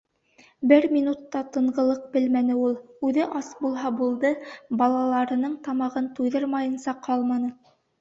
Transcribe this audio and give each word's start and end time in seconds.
Бер 0.69 0.85
минут 0.95 1.27
та 1.35 1.41
тынғылыҡ 1.57 2.07
белмәне 2.15 2.57
ул. 2.63 2.73
Үҙе 3.11 3.29
ас 3.43 3.51
булһа 3.67 3.93
булды, 4.03 4.35
балаларының 4.83 5.57
тамағын 5.71 6.13
туйҙырмайынса 6.21 7.01
ҡалманы. 7.09 7.57